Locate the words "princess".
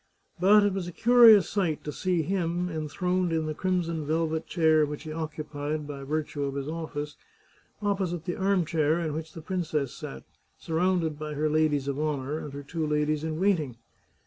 9.43-9.93